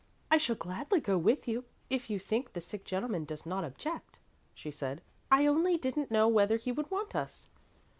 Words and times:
"I 0.31 0.39
shall 0.39 0.55
gladly 0.55 0.99
go 0.99 1.19
with 1.19 1.47
you, 1.47 1.63
if 1.91 2.09
you 2.09 2.17
think 2.17 2.53
the 2.53 2.59
sick 2.59 2.85
gentleman 2.85 3.23
does 3.23 3.45
not 3.45 3.63
object," 3.63 4.17
she 4.55 4.71
said; 4.71 4.99
"I 5.29 5.45
only 5.45 5.77
didn't 5.77 6.09
know 6.09 6.27
whether 6.27 6.57
he 6.57 6.71
would 6.71 6.89
want 6.89 7.15
us." 7.15 7.49